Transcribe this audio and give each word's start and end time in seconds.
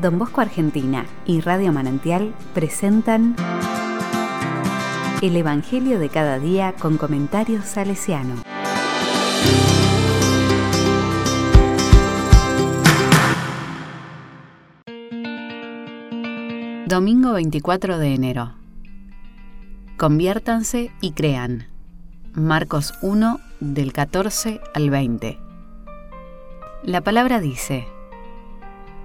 Don 0.00 0.16
Bosco 0.16 0.40
Argentina 0.40 1.06
y 1.26 1.40
Radio 1.40 1.72
Manantial 1.72 2.32
presentan 2.54 3.34
El 5.22 5.36
Evangelio 5.36 5.98
de 5.98 6.08
cada 6.08 6.38
día 6.38 6.72
con 6.78 6.98
comentarios 6.98 7.64
salesiano. 7.64 8.36
Domingo 16.86 17.32
24 17.32 17.98
de 17.98 18.14
enero. 18.14 18.52
Conviértanse 19.96 20.92
y 21.00 21.10
crean. 21.10 21.66
Marcos 22.34 22.94
1 23.02 23.40
del 23.58 23.92
14 23.92 24.60
al 24.74 24.90
20. 24.90 25.40
La 26.84 27.00
palabra 27.00 27.40
dice, 27.40 27.88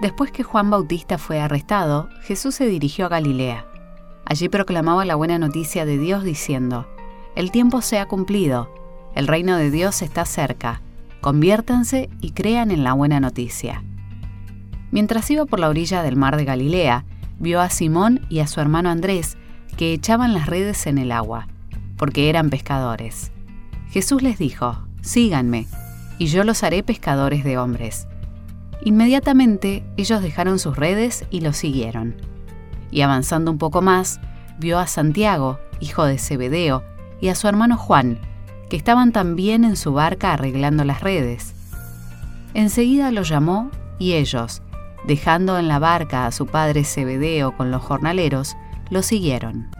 Después 0.00 0.30
que 0.30 0.42
Juan 0.42 0.70
Bautista 0.70 1.18
fue 1.18 1.40
arrestado, 1.40 2.08
Jesús 2.22 2.54
se 2.54 2.66
dirigió 2.66 3.06
a 3.06 3.10
Galilea. 3.10 3.66
Allí 4.24 4.48
proclamaba 4.48 5.04
la 5.04 5.14
buena 5.14 5.38
noticia 5.38 5.84
de 5.84 5.98
Dios 5.98 6.24
diciendo, 6.24 6.86
El 7.36 7.50
tiempo 7.50 7.80
se 7.80 7.98
ha 7.98 8.06
cumplido, 8.06 8.72
el 9.14 9.26
reino 9.26 9.56
de 9.56 9.70
Dios 9.70 10.02
está 10.02 10.24
cerca, 10.24 10.82
conviértanse 11.20 12.10
y 12.20 12.32
crean 12.32 12.70
en 12.70 12.84
la 12.84 12.92
buena 12.92 13.20
noticia. 13.20 13.84
Mientras 14.90 15.30
iba 15.30 15.44
por 15.44 15.60
la 15.60 15.68
orilla 15.68 16.02
del 16.02 16.16
mar 16.16 16.36
de 16.36 16.44
Galilea, 16.44 17.04
vio 17.38 17.60
a 17.60 17.70
Simón 17.70 18.26
y 18.28 18.40
a 18.40 18.46
su 18.46 18.60
hermano 18.60 18.90
Andrés 18.90 19.36
que 19.76 19.92
echaban 19.92 20.34
las 20.34 20.46
redes 20.46 20.86
en 20.86 20.98
el 20.98 21.12
agua, 21.12 21.48
porque 21.96 22.28
eran 22.28 22.50
pescadores. 22.50 23.32
Jesús 23.90 24.22
les 24.22 24.38
dijo, 24.38 24.86
Síganme, 25.02 25.66
y 26.18 26.26
yo 26.26 26.44
los 26.44 26.62
haré 26.62 26.82
pescadores 26.82 27.44
de 27.44 27.58
hombres. 27.58 28.06
Inmediatamente 28.84 29.82
ellos 29.96 30.22
dejaron 30.22 30.58
sus 30.58 30.76
redes 30.76 31.24
y 31.30 31.40
lo 31.40 31.52
siguieron. 31.52 32.14
Y 32.90 33.00
avanzando 33.00 33.50
un 33.50 33.58
poco 33.58 33.82
más, 33.82 34.20
vio 34.58 34.78
a 34.78 34.86
Santiago, 34.86 35.58
hijo 35.80 36.04
de 36.04 36.18
Zebedeo, 36.18 36.84
y 37.20 37.28
a 37.28 37.34
su 37.34 37.48
hermano 37.48 37.78
Juan, 37.78 38.18
que 38.68 38.76
estaban 38.76 39.12
también 39.12 39.64
en 39.64 39.76
su 39.76 39.94
barca 39.94 40.34
arreglando 40.34 40.84
las 40.84 41.00
redes. 41.00 41.54
Enseguida 42.52 43.10
lo 43.10 43.22
llamó 43.22 43.70
y 43.98 44.12
ellos, 44.12 44.62
dejando 45.06 45.58
en 45.58 45.68
la 45.68 45.78
barca 45.78 46.26
a 46.26 46.32
su 46.32 46.46
padre 46.46 46.84
Zebedeo 46.84 47.56
con 47.56 47.70
los 47.70 47.82
jornaleros, 47.82 48.56
lo 48.90 49.02
siguieron. 49.02 49.70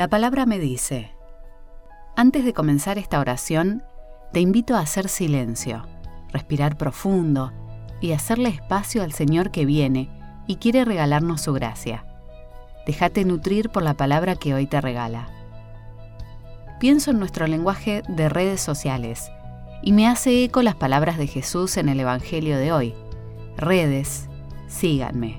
La 0.00 0.08
palabra 0.08 0.46
me 0.46 0.58
dice, 0.58 1.12
antes 2.16 2.46
de 2.46 2.54
comenzar 2.54 2.96
esta 2.96 3.20
oración, 3.20 3.84
te 4.32 4.40
invito 4.40 4.74
a 4.74 4.80
hacer 4.80 5.10
silencio, 5.10 5.86
respirar 6.32 6.78
profundo 6.78 7.52
y 8.00 8.12
hacerle 8.12 8.48
espacio 8.48 9.02
al 9.02 9.12
Señor 9.12 9.50
que 9.50 9.66
viene 9.66 10.08
y 10.46 10.56
quiere 10.56 10.86
regalarnos 10.86 11.42
su 11.42 11.52
gracia. 11.52 12.06
Déjate 12.86 13.26
nutrir 13.26 13.68
por 13.68 13.82
la 13.82 13.92
palabra 13.92 14.36
que 14.36 14.54
hoy 14.54 14.66
te 14.66 14.80
regala. 14.80 15.28
Pienso 16.78 17.10
en 17.10 17.18
nuestro 17.18 17.46
lenguaje 17.46 18.02
de 18.08 18.30
redes 18.30 18.62
sociales 18.62 19.30
y 19.82 19.92
me 19.92 20.08
hace 20.08 20.42
eco 20.42 20.62
las 20.62 20.76
palabras 20.76 21.18
de 21.18 21.26
Jesús 21.26 21.76
en 21.76 21.90
el 21.90 22.00
Evangelio 22.00 22.56
de 22.56 22.72
hoy. 22.72 22.94
Redes, 23.58 24.30
síganme. 24.66 25.38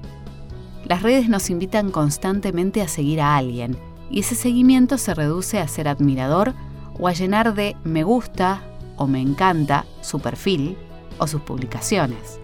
Las 0.85 1.01
redes 1.01 1.29
nos 1.29 1.49
invitan 1.49 1.89
constantemente 1.89 2.83
a 2.83 2.87
seguir 2.87 3.21
a 3.21 3.37
alguien, 3.37 3.75
y 4.11 4.19
ese 4.19 4.35
seguimiento 4.35 4.97
se 4.97 5.13
reduce 5.13 5.59
a 5.59 5.67
ser 5.67 5.87
admirador 5.87 6.53
o 6.99 7.07
a 7.07 7.13
llenar 7.13 7.53
de 7.53 7.77
me 7.83 8.03
gusta 8.03 8.61
o 8.97 9.07
me 9.07 9.21
encanta 9.21 9.85
su 10.01 10.19
perfil 10.19 10.77
o 11.17 11.27
sus 11.27 11.41
publicaciones. 11.41 12.39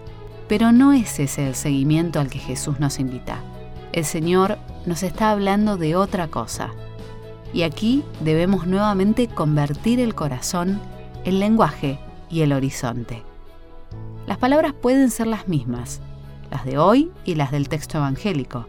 Pero 0.48 0.72
no 0.72 0.94
es 0.94 1.20
ese 1.20 1.46
el 1.46 1.54
seguimiento 1.54 2.20
al 2.20 2.30
que 2.30 2.38
Jesús 2.38 2.80
nos 2.80 2.98
invita. 2.98 3.42
El 3.92 4.06
Señor 4.06 4.58
nos 4.86 5.02
está 5.02 5.30
hablando 5.30 5.76
de 5.76 5.94
otra 5.94 6.28
cosa. 6.28 6.70
Y 7.52 7.62
aquí 7.62 8.02
debemos 8.20 8.66
nuevamente 8.66 9.28
convertir 9.28 10.00
el 10.00 10.14
corazón, 10.14 10.80
el 11.24 11.38
lenguaje 11.38 12.00
y 12.30 12.40
el 12.40 12.52
horizonte. 12.52 13.22
Las 14.26 14.38
palabras 14.38 14.72
pueden 14.72 15.10
ser 15.10 15.26
las 15.26 15.48
mismas, 15.48 16.00
las 16.50 16.64
de 16.64 16.78
hoy 16.78 17.10
y 17.24 17.34
las 17.34 17.50
del 17.50 17.68
texto 17.68 17.98
evangélico 17.98 18.66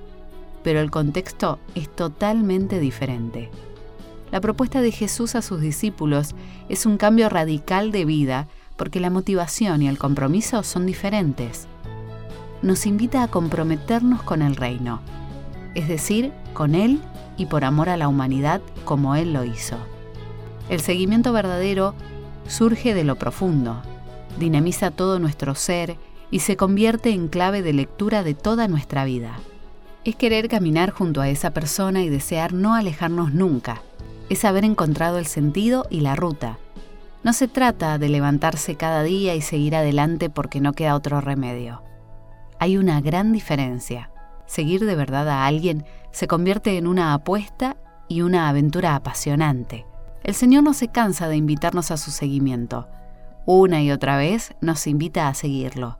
pero 0.64 0.80
el 0.80 0.92
contexto 0.92 1.59
es 1.75 1.94
totalmente 1.94 2.80
diferente. 2.80 3.50
La 4.31 4.42
propuesta 4.42 4.81
de 4.81 4.92
Jesús 4.92 5.36
a 5.36 5.42
sus 5.42 5.62
discípulos 5.62 6.36
es 6.70 6.86
un 6.86 6.97
cambio 6.97 7.30
radical 7.30 7.92
de 7.92 8.06
vida 8.06 8.47
porque 8.78 9.00
la 9.00 9.09
motivación 9.09 9.81
y 9.81 9.88
el 9.88 9.97
compromiso 9.97 10.64
son 10.64 10.86
diferentes. 10.86 11.68
Nos 12.62 12.86
invita 12.86 13.24
a 13.24 13.28
comprometernos 13.28 14.22
con 14.22 14.42
el 14.42 14.56
reino, 14.56 15.02
es 15.75 15.88
decir, 15.88 16.31
con 16.53 16.76
Él 16.76 17.02
y 17.38 17.47
por 17.47 17.64
amor 17.66 17.90
a 17.90 17.97
la 17.97 18.08
humanidad 18.08 18.62
como 18.86 19.16
Él 19.16 19.34
lo 19.34 19.44
hizo. 19.46 19.78
El 20.70 20.81
seguimiento 20.81 21.34
verdadero 21.34 21.96
surge 22.47 22.94
de 22.94 23.03
lo 23.03 23.16
profundo, 23.16 23.81
dinamiza 24.40 24.91
todo 24.91 25.20
nuestro 25.20 25.56
ser 25.56 25.97
y 26.31 26.40
se 26.40 26.58
convierte 26.58 27.09
en 27.09 27.28
clave 27.28 27.62
de 27.64 27.74
lectura 27.74 28.24
de 28.24 28.36
toda 28.36 28.68
nuestra 28.68 29.03
vida. 29.03 29.40
Es 30.05 30.15
querer 30.15 30.47
caminar 30.47 30.91
junto 30.91 31.19
a 31.19 31.27
esa 31.27 31.51
persona 31.51 32.01
y 32.01 32.09
desear 32.09 32.53
no 32.53 32.73
alejarnos 32.73 33.33
nunca. 33.33 33.81
Es 34.29 34.45
haber 34.45 34.63
encontrado 34.63 35.17
el 35.17 35.25
sentido 35.25 35.85
y 35.89 35.99
la 35.99 36.15
ruta. 36.15 36.57
No 37.23 37.33
se 37.33 37.49
trata 37.49 37.97
de 37.97 38.07
levantarse 38.07 38.75
cada 38.75 39.03
día 39.03 39.35
y 39.35 39.41
seguir 39.41 39.75
adelante 39.75 40.29
porque 40.29 40.61
no 40.61 40.71
queda 40.71 40.95
otro 40.95 41.19
remedio. 41.19 41.83
Hay 42.59 42.77
una 42.77 43.01
gran 43.01 43.33
diferencia. 43.33 44.09
Seguir 44.45 44.85
de 44.85 44.95
verdad 44.95 45.27
a 45.27 45.45
alguien 45.45 45.85
se 46.11 46.27
convierte 46.27 46.77
en 46.77 46.87
una 46.87 47.13
apuesta 47.13 47.75
y 48.07 48.21
una 48.21 48.47
aventura 48.47 48.95
apasionante. 48.95 49.85
El 50.23 50.33
Señor 50.33 50.63
no 50.63 50.73
se 50.73 50.87
cansa 50.87 51.27
de 51.27 51.35
invitarnos 51.35 51.91
a 51.91 51.97
su 51.97 52.11
seguimiento. 52.11 52.87
Una 53.45 53.81
y 53.81 53.91
otra 53.91 54.16
vez 54.16 54.55
nos 54.61 54.87
invita 54.87 55.27
a 55.27 55.33
seguirlo. 55.33 55.99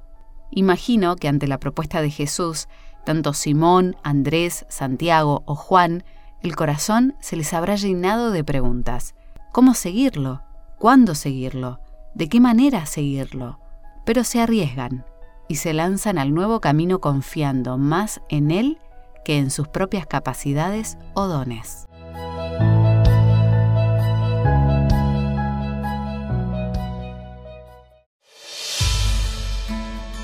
Imagino 0.52 1.16
que 1.16 1.28
ante 1.28 1.48
la 1.48 1.60
propuesta 1.60 2.02
de 2.02 2.10
Jesús, 2.10 2.68
tanto 3.04 3.34
Simón, 3.34 3.96
Andrés, 4.04 4.66
Santiago 4.70 5.44
o 5.46 5.56
Juan, 5.56 6.04
el 6.42 6.56
corazón 6.56 7.16
se 7.20 7.36
les 7.36 7.54
habrá 7.54 7.76
llenado 7.76 8.32
de 8.32 8.44
preguntas. 8.44 9.16
¿Cómo 9.52 9.74
seguirlo? 9.74 10.44
¿Cuándo 10.78 11.16
seguirlo? 11.16 11.80
¿De 12.14 12.30
qué 12.30 12.40
manera 12.40 12.86
seguirlo? 12.86 13.60
Pero 14.06 14.24
se 14.24 14.42
arriesgan 14.42 15.06
y 15.48 15.56
se 15.56 15.74
lanzan 15.74 16.18
al 16.18 16.34
nuevo 16.34 16.62
camino 16.62 17.00
confiando 17.00 17.78
más 17.78 18.22
en 18.30 18.52
Él 18.52 18.78
que 19.26 19.38
en 19.38 19.52
sus 19.52 19.68
propias 19.68 20.06
capacidades 20.06 20.98
o 21.14 21.28
dones. 21.28 21.88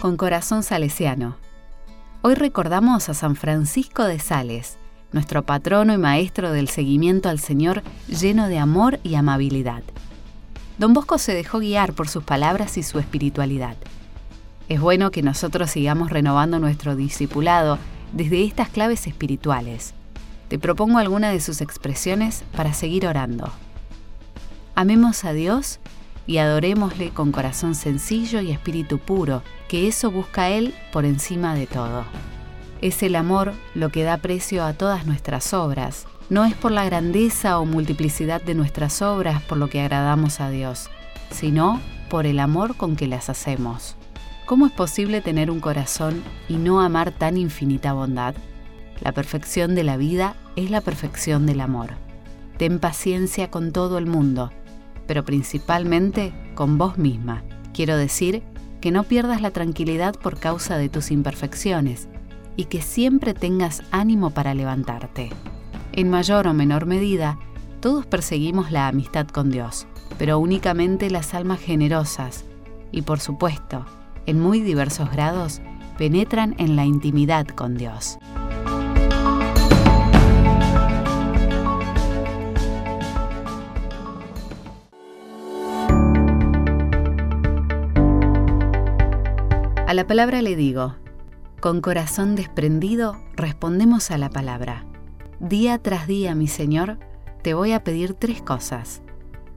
Con 0.02 0.18
corazón 0.18 0.62
salesiano 0.62 1.45
Hoy 2.28 2.34
recordamos 2.34 3.08
a 3.08 3.14
San 3.14 3.36
Francisco 3.36 4.04
de 4.04 4.18
Sales, 4.18 4.80
nuestro 5.12 5.46
patrono 5.46 5.94
y 5.94 6.00
maestro 6.00 6.52
del 6.52 6.70
seguimiento 6.70 7.30
al 7.30 7.38
Señor 7.38 7.84
lleno 8.08 8.48
de 8.48 8.58
amor 8.58 9.00
y 9.04 9.14
amabilidad. 9.14 9.84
Don 10.80 10.96
Bosco 10.96 11.20
se 11.20 11.36
dejó 11.36 11.60
guiar 11.60 11.94
por 11.94 12.10
sus 12.10 12.24
palabras 12.24 12.80
y 12.80 12.82
su 12.82 12.98
espiritualidad. 12.98 13.76
Es 14.70 14.82
bueno 14.82 15.12
que 15.12 15.22
nosotros 15.22 15.70
sigamos 15.70 16.10
renovando 16.10 16.58
nuestro 16.58 16.96
discipulado 16.96 17.78
desde 18.12 18.44
estas 18.44 18.70
claves 18.70 19.06
espirituales. 19.06 19.94
Te 20.48 20.58
propongo 20.58 20.98
alguna 20.98 21.30
de 21.30 21.42
sus 21.42 21.62
expresiones 21.62 22.44
para 22.58 22.74
seguir 22.74 23.06
orando. 23.06 23.52
Amemos 24.74 25.26
a 25.26 25.34
Dios 25.34 25.80
y 26.28 26.38
adorémosle 26.38 27.10
con 27.10 27.32
corazón 27.32 27.76
sencillo 27.76 28.42
y 28.42 28.52
espíritu 28.52 28.98
puro, 29.00 29.44
que 29.68 29.88
eso 29.88 30.12
busca 30.12 30.50
Él 30.50 30.74
por 30.92 31.06
encima 31.06 31.56
de 31.56 31.68
todo. 31.68 32.06
Es 32.82 33.04
el 33.04 33.16
amor 33.16 33.54
lo 33.74 33.90
que 33.90 34.04
da 34.04 34.18
precio 34.18 34.64
a 34.64 34.74
todas 34.74 35.06
nuestras 35.06 35.54
obras. 35.54 36.08
No 36.30 36.46
es 36.46 36.56
por 36.56 36.72
la 36.72 36.86
grandeza 36.86 37.60
o 37.60 37.66
multiplicidad 37.66 38.42
de 38.42 38.56
nuestras 38.56 39.02
obras 39.02 39.42
por 39.44 39.58
lo 39.58 39.70
que 39.70 39.82
agradamos 39.82 40.40
a 40.42 40.50
Dios, 40.50 40.90
sino 41.30 41.80
por 42.10 42.26
el 42.26 42.40
amor 42.40 42.76
con 42.76 42.96
que 42.96 43.08
las 43.08 43.30
hacemos. 43.30 43.96
¿Cómo 44.46 44.66
es 44.66 44.72
posible 44.72 45.22
tener 45.22 45.50
un 45.50 45.60
corazón 45.60 46.24
y 46.50 46.56
no 46.56 46.82
amar 46.82 47.12
tan 47.12 47.38
infinita 47.38 47.94
bondad? 47.94 48.36
La 49.02 49.12
perfección 49.12 49.76
de 49.76 49.84
la 49.84 49.98
vida 49.98 50.36
es 50.56 50.70
la 50.70 50.82
perfección 50.82 51.46
del 51.46 51.62
amor. 51.62 51.92
Ten 52.58 52.80
paciencia 52.80 53.52
con 53.52 53.72
todo 53.72 53.98
el 53.98 54.06
mundo 54.06 54.52
pero 55.08 55.24
principalmente 55.24 56.34
con 56.56 56.78
vos 56.78 56.98
misma. 56.98 57.44
Quiero 57.74 57.98
decir 57.98 58.44
que 58.82 58.92
no 58.92 59.04
pierdas 59.04 59.42
la 59.42 59.52
tranquilidad 59.52 60.16
por 60.16 60.40
causa 60.40 60.78
de 60.78 60.90
tus 60.90 61.12
imperfecciones 61.12 62.08
y 62.56 62.66
que 62.66 62.82
siempre 62.82 63.34
tengas 63.34 63.84
ánimo 63.92 64.30
para 64.32 64.54
levantarte. 64.54 65.32
En 65.92 66.10
mayor 66.10 66.48
o 66.48 66.54
menor 66.54 66.86
medida, 66.86 67.38
Todos 67.86 68.08
perseguimos 68.08 68.72
la 68.72 68.88
amistad 68.88 69.28
con 69.28 69.52
Dios, 69.52 69.86
pero 70.18 70.40
únicamente 70.40 71.12
las 71.12 71.36
almas 71.36 71.60
generosas 71.60 72.44
y 72.92 73.04
por 73.04 73.20
supuesto, 73.20 73.86
en 74.26 74.40
muy 74.40 74.62
diversos 74.62 75.12
grados, 75.12 75.62
penetran 75.96 76.56
en 76.58 76.76
la 76.76 76.86
intimidad 76.86 77.46
con 77.46 77.78
Dios. 77.78 78.18
La 89.96 90.08
palabra 90.08 90.42
le 90.42 90.58
digo, 90.58 90.96
con 91.62 91.80
corazón 91.80 92.36
desprendido 92.36 93.18
respondemos 93.38 94.12
a 94.12 94.18
la 94.18 94.30
palabra. 94.30 94.86
Día 95.40 95.78
tras 95.80 96.06
día, 96.06 96.36
mi 96.36 96.48
Señor, 96.48 97.00
te 97.44 97.54
voy 97.54 97.72
a 97.72 97.84
pedir 97.84 98.14
tres 98.14 98.42
cosas. 98.42 99.02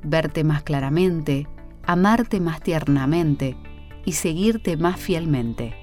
Verte 0.02 0.44
más 0.44 0.62
claramente, 0.62 1.48
amarte 1.84 2.38
más 2.38 2.60
tiernamente 2.60 3.56
y 4.04 4.12
seguirte 4.12 4.76
más 4.76 5.00
fielmente. 5.00 5.74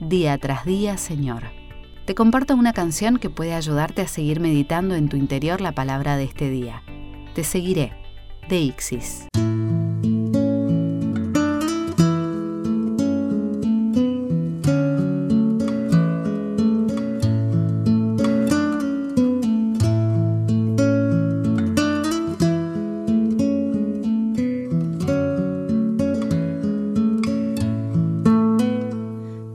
Día 0.00 0.36
tras 0.36 0.66
día, 0.66 0.98
Señor. 0.98 1.44
Te 2.04 2.14
comparto 2.14 2.54
una 2.54 2.74
canción 2.74 3.16
que 3.16 3.30
puede 3.30 3.54
ayudarte 3.54 4.02
a 4.02 4.08
seguir 4.08 4.38
meditando 4.38 4.96
en 4.96 5.08
tu 5.08 5.16
interior 5.16 5.62
la 5.62 5.72
palabra 5.72 6.18
de 6.18 6.24
este 6.24 6.50
día. 6.50 6.82
Te 7.34 7.42
seguiré, 7.42 7.94
de 8.50 8.58
Ixis. 8.58 9.28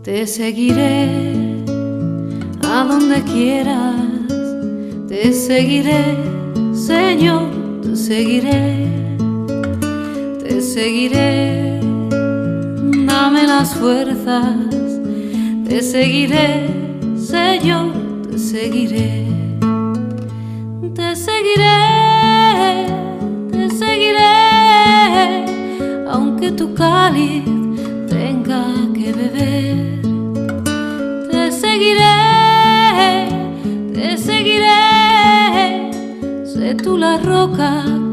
Te 0.09 0.25
seguiré 0.25 1.07
a 2.67 2.83
donde 2.83 3.21
quieras, 3.21 3.95
te 5.07 5.31
seguiré, 5.31 6.17
Señor, 6.73 7.44
te 7.83 7.95
seguiré, 7.95 8.88
te 10.39 10.61
seguiré, 10.61 11.79
dame 13.06 13.45
las 13.45 13.75
fuerzas, 13.75 14.71
te 15.67 15.79
seguiré, 15.83 16.65
Señor, 17.15 17.94
te 18.31 18.39
seguiré, 18.39 19.27
te 20.95 21.15
seguiré, 21.15 22.88
te 23.51 23.69
seguiré, 23.69 25.45
aunque 26.09 26.51
tu 26.51 26.73
cáliz 26.73 27.58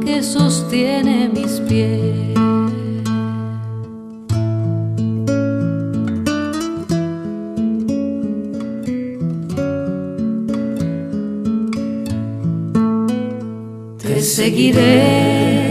que 0.05 0.23
sostiene 0.23 1.29
mis 1.29 1.61
pies. 1.69 2.35
Te 14.03 14.21
seguiré 14.23 15.71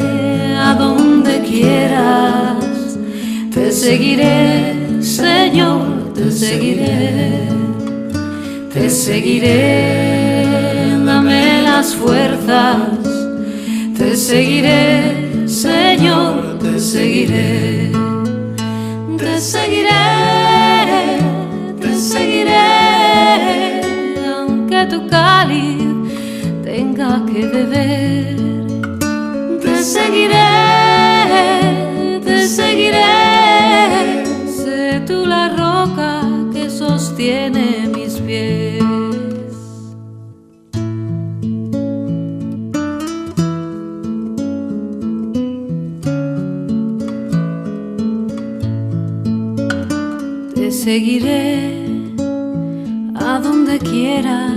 a 0.58 0.76
donde 0.76 1.42
quieras, 1.42 2.98
te 3.54 3.72
seguiré, 3.72 5.02
Señor, 5.02 6.14
te 6.14 6.32
seguiré 6.32 7.56
te 8.76 8.90
seguiré, 8.90 10.46
dame 11.06 11.62
las 11.62 11.96
fuerzas, 11.96 12.90
te 14.06 14.16
seguiré, 14.16 15.48
Señor, 15.48 16.60
te 16.60 16.80
seguiré, 16.80 17.92
te 19.18 19.40
seguiré, 19.40 19.90
te 21.82 21.96
seguiré, 21.96 23.82
aunque 24.38 24.86
tu 24.92 25.08
cáliz 25.08 25.88
tenga 26.64 27.26
que 27.26 27.48
beber, 27.48 28.36
te 29.64 29.84
seguiré, 29.84 30.52
seguiré 50.96 51.84
a 53.16 53.40
donde 53.44 53.80
quieras, 53.80 54.54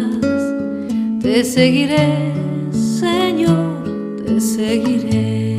te 1.20 1.42
seguiré, 1.42 2.32
Señor, 2.70 3.82
te 4.24 4.40
seguiré. 4.40 5.58